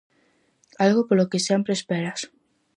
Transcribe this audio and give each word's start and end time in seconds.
Algo 0.85 1.01
polo 1.07 1.29
que 1.31 1.45
sempre 1.47 1.71
esperas. 1.75 2.19